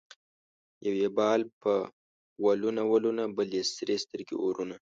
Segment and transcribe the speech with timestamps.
[0.85, 1.73] یو یې بال په
[2.45, 4.75] ولونه ولونه ـ بل یې سرې سترګې اورونه